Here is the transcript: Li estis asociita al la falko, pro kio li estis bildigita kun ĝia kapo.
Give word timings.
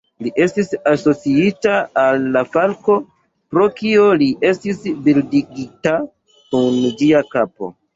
Li 0.25 0.29
estis 0.43 0.71
asociita 0.91 1.75
al 2.05 2.25
la 2.39 2.43
falko, 2.57 2.97
pro 3.55 3.71
kio 3.83 4.11
li 4.25 4.33
estis 4.55 4.85
bildigita 5.09 5.99
kun 6.05 6.87
ĝia 7.01 7.29
kapo. 7.35 7.77